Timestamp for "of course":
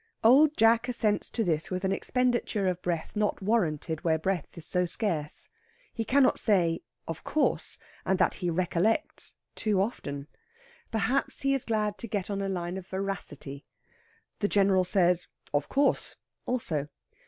7.07-7.77, 15.53-16.15